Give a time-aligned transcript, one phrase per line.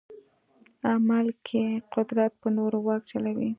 [0.91, 1.63] عمل کې
[1.93, 3.49] قدرت پر نورو واک چلوي.